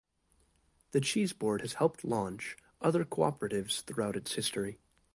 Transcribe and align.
The 0.93 0.99
Cheese 1.01 1.31
Board 1.31 1.61
has 1.61 1.73
helped 1.73 2.03
launch 2.03 2.57
other 2.81 3.05
cooperatives 3.05 3.83
throughout 3.83 4.15
its 4.15 4.33
history. 4.33 4.79